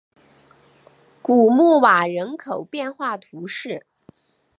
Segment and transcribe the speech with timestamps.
[1.21, 3.85] 古穆瓦人口变化图示